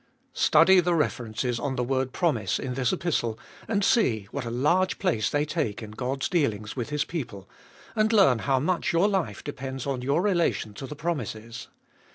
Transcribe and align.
Study 0.33 0.79
the 0.79 0.95
references 0.95 1.59
on 1.59 1.75
the 1.75 1.83
word" 1.83 2.11
promise" 2.11 2.57
in 2.59 2.73
this 2.73 2.91
Epistle, 2.91 3.37
and 3.67 3.85
see 3.85 4.27
what 4.31 4.45
a 4.45 4.49
large 4.49 4.97
place 4.97 5.29
they 5.29 5.45
take 5.45 5.83
in 5.83 5.91
God's 5.91 6.27
dealings 6.27 6.75
with 6.75 6.89
His 6.89 7.05
people, 7.05 7.47
and 7.95 8.11
learn 8.11 8.39
how 8.39 8.59
much 8.59 8.93
your 8.93 9.07
life 9.07 9.43
depends 9.43 9.85
on 9.85 10.01
your 10.01 10.23
relation 10.23 10.73
to 10.73 10.87
the 10.87 10.95
promises. 10.95 11.67